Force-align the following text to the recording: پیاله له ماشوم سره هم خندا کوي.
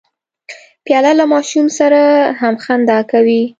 پیاله 0.85 1.11
له 1.19 1.25
ماشوم 1.33 1.67
سره 1.77 2.01
هم 2.39 2.55
خندا 2.63 2.99
کوي. 3.11 3.41